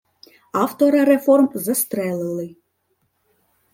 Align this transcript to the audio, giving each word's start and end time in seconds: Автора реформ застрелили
Автора 0.53 1.05
реформ 1.05 1.51
застрелили 1.53 2.57